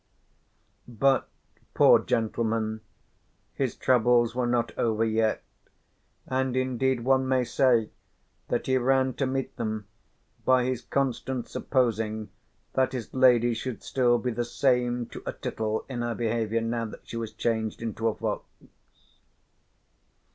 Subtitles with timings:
[0.87, 1.29] But,
[1.75, 2.81] poor gentleman,
[3.53, 5.43] his troubles were not over yet,
[6.25, 7.91] and indeed one may say
[8.47, 9.85] that he ran to meet them
[10.43, 12.31] by his constant supposing
[12.73, 16.85] that his lady should still be the same to a tittle in her behaviour now
[16.85, 18.43] that she was changed into a fox.